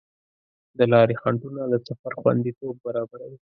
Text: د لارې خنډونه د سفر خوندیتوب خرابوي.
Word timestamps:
د 0.77 0.79
لارې 0.91 1.15
خنډونه 1.21 1.61
د 1.71 1.75
سفر 1.87 2.11
خوندیتوب 2.21 2.73
خرابوي. 2.83 3.37